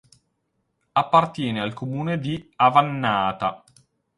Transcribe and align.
Appartiene 0.93 1.59
al 1.61 1.73
comune 1.75 2.17
di 2.17 2.51
Avannaata. 2.55 3.63